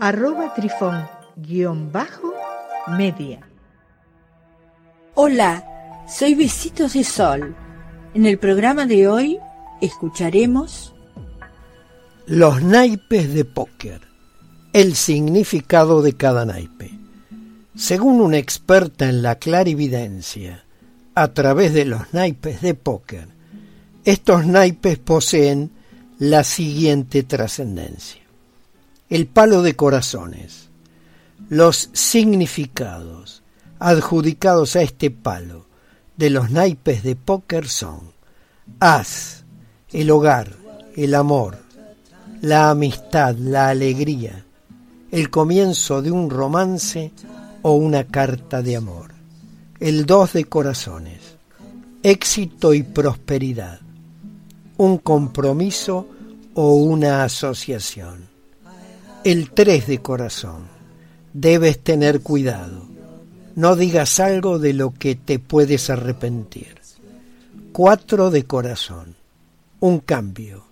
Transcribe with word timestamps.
arroba 0.00 0.54
trifón 0.54 1.08
guion 1.36 1.90
bajo 1.90 2.32
media. 2.96 3.40
Hola, 5.14 5.64
soy 6.08 6.34
Besitos 6.34 6.92
de 6.92 7.04
Sol. 7.04 7.56
En 8.14 8.24
el 8.24 8.38
programa 8.38 8.86
de 8.86 9.08
hoy 9.08 9.38
escucharemos 9.80 10.94
los 12.26 12.62
naipes 12.62 13.34
de 13.34 13.44
póker, 13.44 14.02
el 14.72 14.94
significado 14.94 16.02
de 16.02 16.12
cada 16.14 16.44
naipe. 16.44 16.92
Según 17.74 18.20
una 18.20 18.38
experta 18.38 19.08
en 19.08 19.22
la 19.22 19.36
clarividencia, 19.36 20.64
a 21.14 21.28
través 21.28 21.74
de 21.74 21.84
los 21.84 22.12
naipes 22.14 22.60
de 22.60 22.74
póker, 22.74 23.28
estos 24.04 24.46
naipes 24.46 24.98
poseen 24.98 25.72
la 26.18 26.44
siguiente 26.44 27.24
trascendencia 27.24 28.27
el 29.08 29.26
palo 29.26 29.62
de 29.62 29.74
corazones. 29.74 30.68
Los 31.48 31.88
significados 31.92 33.42
adjudicados 33.78 34.76
a 34.76 34.82
este 34.82 35.10
palo 35.10 35.66
de 36.16 36.30
los 36.30 36.50
naipes 36.50 37.02
de 37.02 37.16
póker 37.16 37.68
son 37.68 38.12
as, 38.80 39.44
el 39.90 40.10
hogar, 40.10 40.52
el 40.96 41.14
amor, 41.14 41.58
la 42.42 42.70
amistad, 42.70 43.36
la 43.36 43.68
alegría, 43.68 44.44
el 45.10 45.30
comienzo 45.30 46.02
de 46.02 46.10
un 46.10 46.28
romance 46.28 47.12
o 47.62 47.72
una 47.72 48.04
carta 48.04 48.62
de 48.62 48.76
amor. 48.76 49.12
El 49.80 50.06
dos 50.06 50.32
de 50.32 50.44
corazones, 50.44 51.36
éxito 52.02 52.74
y 52.74 52.82
prosperidad, 52.82 53.80
un 54.76 54.98
compromiso 54.98 56.08
o 56.54 56.74
una 56.74 57.22
asociación 57.22 58.28
el 59.24 59.50
3 59.50 59.86
de 59.86 59.98
corazón. 59.98 60.68
Debes 61.32 61.80
tener 61.80 62.20
cuidado. 62.20 62.86
No 63.54 63.74
digas 63.74 64.20
algo 64.20 64.58
de 64.58 64.72
lo 64.72 64.94
que 64.94 65.16
te 65.16 65.38
puedes 65.38 65.90
arrepentir. 65.90 66.78
4 67.72 68.30
de 68.30 68.44
corazón. 68.44 69.16
Un 69.80 70.00
cambio, 70.00 70.64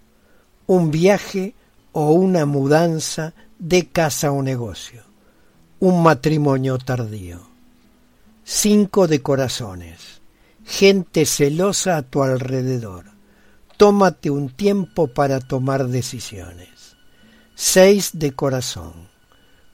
un 0.66 0.90
viaje 0.90 1.54
o 1.92 2.12
una 2.12 2.46
mudanza 2.46 3.34
de 3.58 3.86
casa 3.86 4.32
o 4.32 4.42
negocio. 4.42 5.02
Un 5.78 6.02
matrimonio 6.02 6.78
tardío. 6.78 7.40
5 8.44 9.08
de 9.08 9.22
corazones. 9.22 10.20
Gente 10.64 11.26
celosa 11.26 11.96
a 11.96 12.02
tu 12.02 12.22
alrededor. 12.22 13.04
Tómate 13.76 14.30
un 14.30 14.48
tiempo 14.50 15.08
para 15.08 15.40
tomar 15.40 15.86
decisiones. 15.88 16.75
Seis 17.58 18.10
de 18.12 18.32
corazón. 18.32 18.92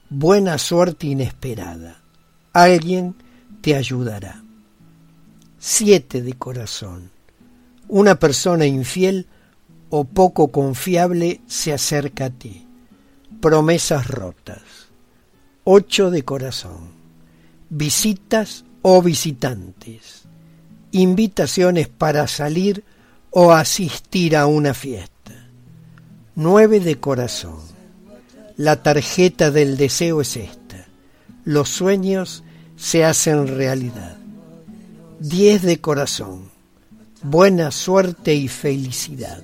Buena 0.09 0.57
suerte 0.57 1.07
inesperada. 1.07 2.01
Alguien 2.53 3.13
te 3.59 3.75
ayudará. 3.75 4.41
Siete 5.59 6.21
de 6.21 6.31
corazón. 6.31 7.11
Una 7.89 8.15
persona 8.15 8.65
infiel 8.65 9.27
o 9.89 10.05
poco 10.05 10.49
confiable 10.49 11.41
se 11.45 11.73
acerca 11.73 12.27
a 12.27 12.29
ti. 12.29 12.65
Promesas 13.41 14.07
rotas. 14.07 14.61
Ocho 15.65 16.09
de 16.09 16.23
corazón. 16.23 16.87
Visitas 17.69 18.63
o 18.81 19.01
visitantes. 19.01 20.23
Invitaciones 20.93 21.89
para 21.89 22.27
salir 22.27 22.85
o 23.29 23.51
asistir 23.51 24.37
a 24.37 24.45
una 24.45 24.73
fiesta. 24.73 25.49
Nueve 26.35 26.79
de 26.79 26.95
corazón 26.95 27.72
la 28.57 28.83
tarjeta 28.83 29.51
del 29.51 29.77
deseo 29.77 30.21
es 30.21 30.37
esta. 30.37 30.85
Los 31.43 31.69
sueños 31.69 32.43
se 32.75 33.03
hacen 33.03 33.47
realidad. 33.47 34.17
Diez 35.19 35.61
de 35.61 35.79
corazón. 35.81 36.51
Buena 37.23 37.71
suerte 37.71 38.35
y 38.35 38.47
felicidad. 38.47 39.41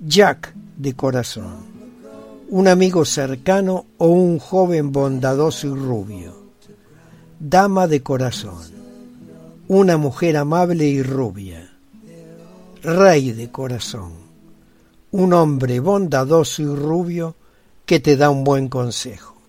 Jack 0.00 0.54
de 0.76 0.94
corazón. 0.94 1.76
Un 2.48 2.68
amigo 2.68 3.04
cercano 3.04 3.86
o 3.98 4.08
un 4.08 4.38
joven 4.38 4.92
bondadoso 4.92 5.68
y 5.68 5.70
rubio. 5.70 6.34
Dama 7.38 7.86
de 7.86 8.02
corazón. 8.02 8.62
Una 9.68 9.96
mujer 9.96 10.36
amable 10.36 10.86
y 10.86 11.02
rubia. 11.02 11.70
Rey 12.82 13.32
de 13.32 13.50
corazón. 13.50 14.12
Un 15.10 15.32
hombre 15.32 15.80
bondadoso 15.80 16.62
y 16.62 16.66
rubio 16.66 17.34
que 17.86 18.00
te 18.00 18.16
da 18.16 18.30
un 18.30 18.44
buen 18.44 18.68
consejo. 18.68 19.40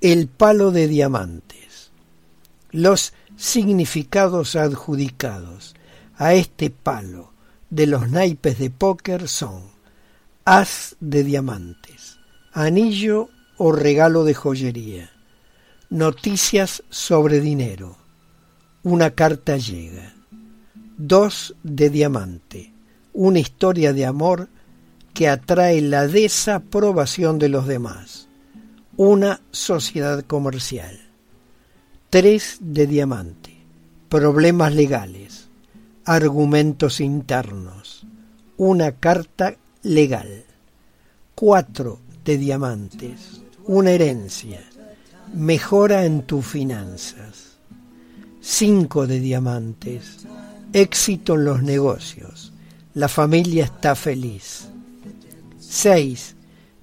El 0.00 0.26
palo 0.26 0.70
de 0.70 0.88
diamantes. 0.88 1.92
Los 2.70 3.12
significados 3.36 4.56
adjudicados 4.56 5.74
a 6.16 6.34
este 6.34 6.70
palo 6.70 7.32
de 7.68 7.86
los 7.86 8.10
naipes 8.10 8.58
de 8.58 8.70
póker 8.70 9.28
son 9.28 9.62
as 10.44 10.96
de 11.00 11.22
diamantes, 11.22 12.18
anillo 12.52 13.28
o 13.56 13.72
regalo 13.72 14.24
de 14.24 14.34
joyería, 14.34 15.10
noticias 15.90 16.82
sobre 16.90 17.40
dinero, 17.40 17.96
una 18.82 19.10
carta 19.10 19.56
llega, 19.56 20.14
dos 20.96 21.54
de 21.62 21.90
diamante, 21.90 22.72
una 23.12 23.38
historia 23.38 23.92
de 23.92 24.06
amor 24.06 24.48
que 25.20 25.28
atrae 25.28 25.82
la 25.82 26.06
desaprobación 26.06 27.38
de 27.38 27.50
los 27.50 27.66
demás. 27.66 28.26
Una 28.96 29.42
sociedad 29.50 30.24
comercial. 30.24 30.98
Tres 32.08 32.56
de 32.60 32.86
diamante. 32.86 33.54
Problemas 34.08 34.74
legales. 34.74 35.50
Argumentos 36.06 37.02
internos. 37.02 38.06
Una 38.56 38.92
carta 38.92 39.56
legal. 39.82 40.46
Cuatro 41.34 42.00
de 42.24 42.38
diamantes. 42.38 43.42
Una 43.66 43.90
herencia. 43.90 44.62
Mejora 45.34 46.06
en 46.06 46.22
tus 46.22 46.46
finanzas. 46.46 47.58
Cinco 48.40 49.06
de 49.06 49.20
diamantes. 49.20 50.24
Éxito 50.72 51.34
en 51.34 51.44
los 51.44 51.62
negocios. 51.62 52.54
La 52.94 53.08
familia 53.08 53.64
está 53.64 53.94
feliz. 53.94 54.69
6 55.70 56.34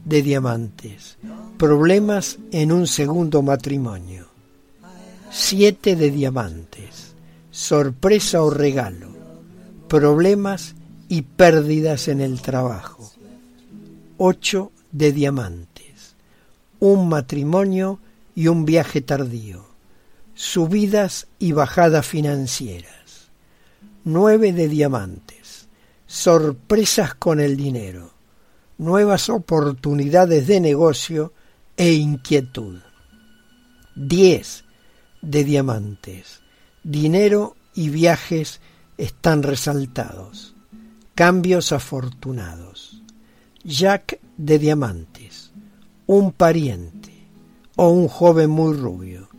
de 0.05 0.21
diamantes. 0.21 1.17
Problemas 1.57 2.39
en 2.53 2.71
un 2.71 2.87
segundo 2.87 3.41
matrimonio. 3.41 4.27
7 5.29 5.97
de 5.97 6.09
diamantes. 6.09 7.13
Sorpresa 7.51 8.41
o 8.41 8.49
regalo. 8.49 9.09
Problemas 9.89 10.75
y 11.09 11.23
pérdidas 11.23 12.07
en 12.07 12.21
el 12.21 12.41
trabajo. 12.41 13.11
8 14.19 14.71
de 14.93 15.11
diamantes. 15.11 16.15
Un 16.79 17.09
matrimonio 17.09 17.99
y 18.35 18.47
un 18.47 18.63
viaje 18.63 19.01
tardío. 19.01 19.65
Subidas 20.33 21.27
y 21.39 21.51
bajadas 21.51 22.07
financieras. 22.07 23.31
9 24.05 24.53
de 24.53 24.69
diamantes. 24.69 25.67
Sorpresas 26.05 27.15
con 27.15 27.41
el 27.41 27.57
dinero 27.57 28.16
nuevas 28.77 29.29
oportunidades 29.29 30.47
de 30.47 30.59
negocio 30.59 31.33
e 31.75 31.93
inquietud. 31.93 32.79
10 33.95 34.63
de 35.21 35.43
diamantes. 35.43 36.41
Dinero 36.83 37.55
y 37.73 37.89
viajes 37.89 38.61
están 38.97 39.43
resaltados. 39.43 40.55
Cambios 41.15 41.71
afortunados. 41.71 43.01
Jack 43.63 44.19
de 44.37 44.59
diamantes. 44.59 45.51
Un 46.05 46.31
pariente 46.31 47.13
o 47.75 47.89
un 47.89 48.07
joven 48.07 48.49
muy 48.49 48.75
rubio. 48.75 49.29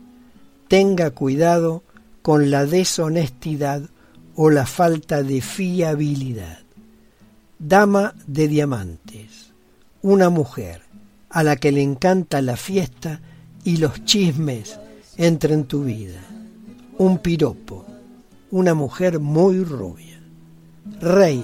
Tenga 0.67 1.11
cuidado 1.11 1.83
con 2.21 2.51
la 2.51 2.65
deshonestidad 2.65 3.89
o 4.35 4.49
la 4.49 4.65
falta 4.65 5.23
de 5.23 5.41
fiabilidad. 5.41 6.59
Dama 7.61 8.15
de 8.25 8.47
diamantes, 8.47 9.51
una 10.01 10.29
mujer 10.29 10.81
a 11.29 11.43
la 11.43 11.57
que 11.57 11.73
le 11.73 11.81
encanta 11.81 12.41
la 12.41 12.55
fiesta 12.55 13.19
y 13.65 13.75
los 13.75 14.05
chismes 14.05 14.79
entren 15.17 15.59
en 15.59 15.65
tu 15.65 15.83
vida. 15.83 16.21
Un 16.99 17.17
piropo, 17.17 17.85
una 18.51 18.73
mujer 18.73 19.19
muy 19.19 19.61
rubia, 19.65 20.21
rey 21.01 21.43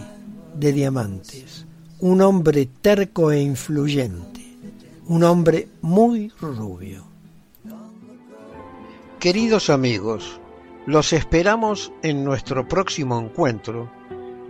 de 0.58 0.72
diamantes, 0.72 1.66
un 2.00 2.22
hombre 2.22 2.70
terco 2.82 3.34
e 3.34 3.42
influyente, 3.42 4.42
un 5.08 5.22
hombre 5.26 5.68
muy 5.82 6.30
rubio. 6.40 7.04
Queridos 9.20 9.70
amigos, 9.70 10.40
los 10.86 11.12
esperamos 11.12 11.92
en 12.04 12.24
nuestro 12.24 12.66
próximo 12.70 13.20
encuentro 13.20 13.92